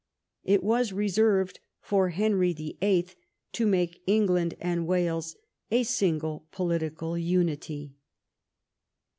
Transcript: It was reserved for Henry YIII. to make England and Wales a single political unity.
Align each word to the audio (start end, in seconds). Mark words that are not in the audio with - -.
It 0.43 0.63
was 0.63 0.91
reserved 0.91 1.59
for 1.79 2.09
Henry 2.09 2.55
YIII. 2.55 3.13
to 3.51 3.67
make 3.67 4.01
England 4.07 4.55
and 4.59 4.87
Wales 4.87 5.35
a 5.69 5.83
single 5.83 6.47
political 6.49 7.15
unity. 7.15 7.93